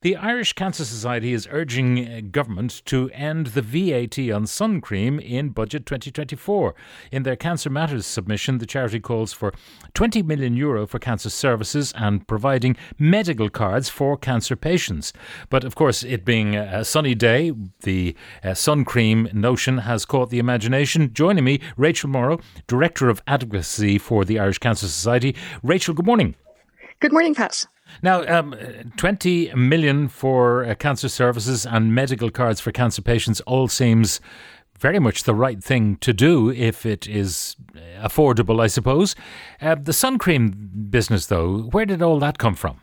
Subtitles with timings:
[0.00, 5.18] The Irish Cancer Society is urging uh, government to end the VAT on sun cream
[5.18, 6.72] in budget 2024.
[7.10, 9.52] In their Cancer Matters submission, the charity calls for
[9.94, 15.12] 20 million euro for cancer services and providing medical cards for cancer patients.
[15.50, 20.30] But of course, it being a sunny day, the uh, sun cream notion has caught
[20.30, 21.12] the imagination.
[21.12, 25.34] Joining me, Rachel Morrogh, Director of Advocacy for the Irish Cancer Society.
[25.64, 26.36] Rachel, good morning.
[27.00, 27.66] Good morning, Pat.
[28.02, 28.54] Now, um,
[28.96, 34.20] 20 million for uh, cancer services and medical cards for cancer patients all seems
[34.78, 37.56] very much the right thing to do if it is
[38.00, 39.16] affordable, I suppose.
[39.60, 42.80] Uh, the sun cream business, though, where did all that come from?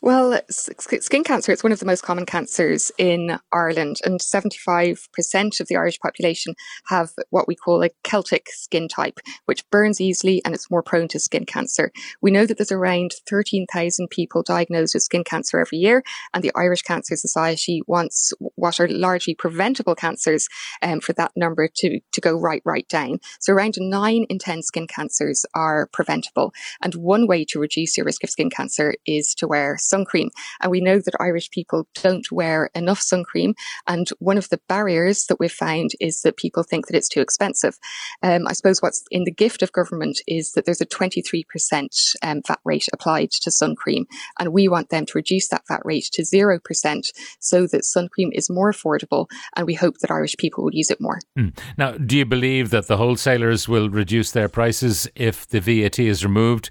[0.00, 5.68] Well, skin cancer is one of the most common cancers in Ireland, and 75% of
[5.68, 6.54] the Irish population
[6.88, 11.08] have what we call a Celtic skin type, which burns easily and it's more prone
[11.08, 11.90] to skin cancer.
[12.20, 16.02] We know that there's around 13,000 people diagnosed with skin cancer every year,
[16.34, 20.48] and the Irish Cancer Society wants what are largely preventable cancers
[20.82, 23.20] um, for that number to, to go right, right down.
[23.40, 26.52] So around 9 in 10 skin cancers are preventable.
[26.82, 30.30] And one way to reduce your risk of skin cancer is to wear sun cream.
[30.60, 33.54] And we know that Irish people don't wear enough sun cream.
[33.86, 37.20] And one of the barriers that we've found is that people think that it's too
[37.20, 37.78] expensive.
[38.22, 42.42] Um, I suppose what's in the gift of government is that there's a 23% um,
[42.46, 44.06] VAT rate applied to sun cream.
[44.38, 48.30] And we want them to reduce that VAT rate to 0% so that sun cream
[48.32, 49.26] is more affordable.
[49.56, 51.18] And we hope that Irish people will use it more.
[51.36, 51.48] Hmm.
[51.76, 56.24] Now, do you believe that the wholesalers will reduce their prices if the VAT is
[56.24, 56.70] removed?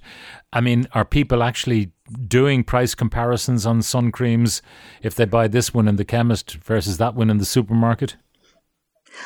[0.53, 1.91] I mean, are people actually
[2.27, 4.61] doing price comparisons on sun creams
[5.01, 8.15] if they buy this one in the chemist versus that one in the supermarket?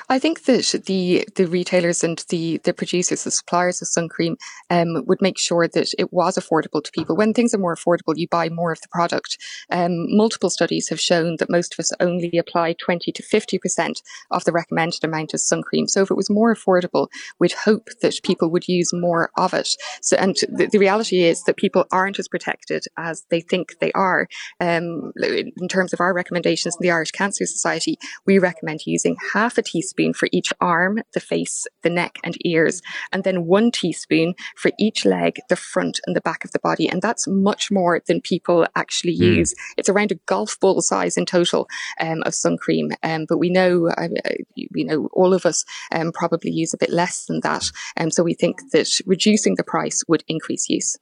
[0.10, 4.38] I think that the the retailers and the the producers, the suppliers of sun cream,
[4.70, 7.18] um, would make sure that it was affordable to people.
[7.18, 9.38] When things are more affordable, you buy more of the product.
[9.70, 14.02] Um, multiple studies have shown that most of us only apply twenty to fifty percent
[14.32, 15.88] of the recommended amount of sun cream.
[15.88, 19.76] So if it was more affordable, we'd hope that people would use more of it.
[20.02, 23.92] So, and the, the reality is that people aren't as protected as they think they
[23.92, 24.30] are.
[24.62, 29.58] Um, in terms of our recommendations in the Irish Cancer Society, we recommend using half
[29.58, 32.82] a teaspoon for each arm, the face, the neck, and ears,
[33.12, 36.88] and then one teaspoon for each leg, the front, and the back of the body.
[36.88, 39.54] And that's much more than people actually use.
[39.78, 41.68] It's around a golf ball size in total
[42.00, 42.92] um, of sun cream.
[43.04, 44.08] Um, but we know, uh,
[44.56, 47.66] you know, all of us um, probably use a bit less than that.
[48.00, 50.98] Um, so we think that reducing the price would increase use.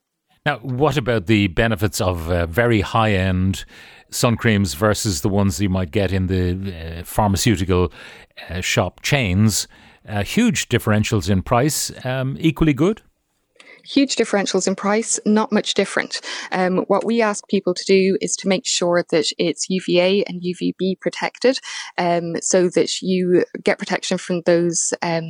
[0.46, 3.66] Now, what about the benefits of uh, very high end
[4.16, 7.92] sun creams versus the ones you might get in the uh, pharmaceutical
[8.50, 9.68] uh, shop chains?
[10.08, 13.02] Uh, huge differentials in price, um, equally good?
[13.86, 16.22] Huge differentials in price, not much different.
[16.52, 20.42] Um, what we ask people to do is to make sure that it's UVA and
[20.42, 21.60] UVB protected,
[21.98, 25.26] um, so that you get protection from those um,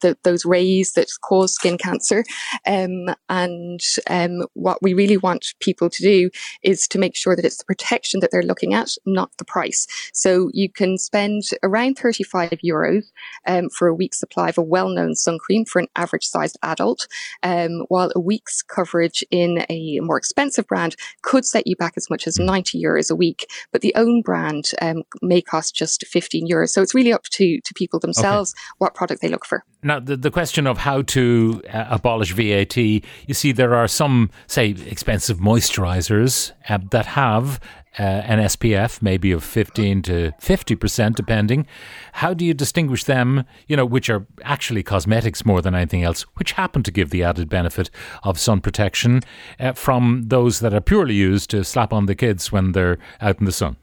[0.00, 2.24] the, those rays that cause skin cancer.
[2.66, 6.30] Um, and um, what we really want people to do
[6.62, 9.86] is to make sure that it's the protection that they're looking at, not the price.
[10.12, 13.04] So you can spend around 35 euros
[13.46, 17.06] um, for a week's supply of a well-known sun cream for an average-sized adult.
[17.42, 22.08] Um, while a week's coverage in a more expensive brand could set you back as
[22.08, 26.46] much as 90 euros a week, but the own brand um, may cost just 15
[26.48, 26.68] euros.
[26.68, 29.64] So it's really up to, to people themselves what product they look for.
[29.82, 34.30] Now, the, the question of how to uh, abolish VAT, you see, there are some,
[34.46, 37.58] say, expensive moisturizers uh, that have
[37.98, 41.66] uh, an SPF, maybe of 15 to 50%, depending.
[42.14, 46.22] How do you distinguish them, you know, which are actually cosmetics more than anything else,
[46.36, 47.90] which happen to give the added benefit
[48.22, 49.22] of sun protection,
[49.58, 53.38] uh, from those that are purely used to slap on the kids when they're out
[53.38, 53.76] in the sun?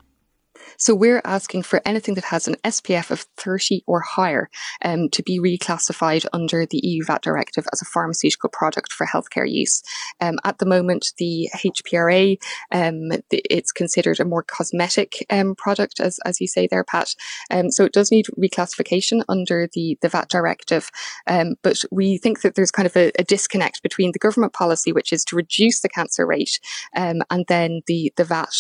[0.78, 4.50] So we're asking for anything that has an SPF of 30 or higher
[4.84, 9.50] um, to be reclassified under the EU VAT directive as a pharmaceutical product for healthcare
[9.50, 9.82] use.
[10.20, 12.38] Um, at the moment, the HPRA,
[12.72, 17.16] um, it's considered a more cosmetic um, product, as, as you say there, Pat.
[17.52, 20.90] Um, so it does need reclassification under the, the VAT directive.
[21.28, 24.92] Um, but we think that there's kind of a, a, disconnect between the government policy,
[24.92, 26.60] which is to reduce the cancer rate,
[26.94, 28.54] and then the, the VAT,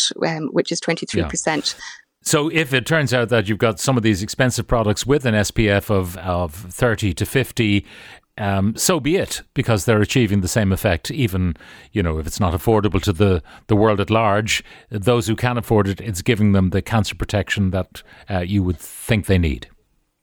[0.52, 1.16] which is 23%.
[1.16, 1.80] Yeah.
[2.26, 5.36] So if it turns out that you've got some of these expensive products with an
[5.36, 7.86] SPF of, of 30 to 50,
[8.40, 11.56] um, so be it, because they're achieving the same effect, even,
[11.92, 15.58] you know, if it's not affordable to the, the world at large, those who can
[15.58, 19.70] afford it, it's giving them the cancer protection that uh, you would think they need.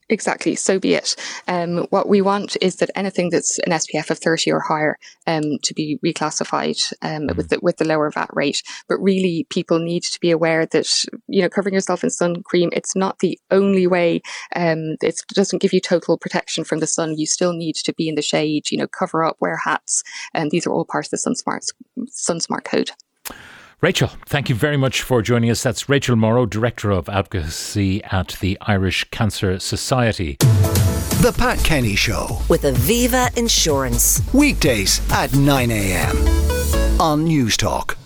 [0.08, 1.16] Exactly, so be it.
[1.49, 5.58] Um, what we want is that anything that's an SPF of 30 or higher um,
[5.62, 7.37] to be reclassified um, mm.
[7.37, 8.62] with, the, with the lower VAT rate.
[8.88, 12.70] But really, people need to be aware that, you know, covering yourself in sun cream,
[12.72, 14.22] it's not the only way.
[14.54, 17.16] Um, it doesn't give you total protection from the sun.
[17.16, 20.02] You still need to be in the shade, you know, cover up, wear hats.
[20.34, 21.66] And these are all part of the SunSmart,
[22.10, 22.90] SunSmart code.
[23.82, 25.64] Rachel, thank you very much for joining us.
[25.64, 30.37] That's Rachel Morrogh, Director of Advocacy at the Irish Cancer Society.
[30.38, 34.23] The Pat Kenny Show with Aviva Insurance.
[34.32, 36.17] Weekdays at 9 a.m.
[37.00, 37.96] on Newstalk.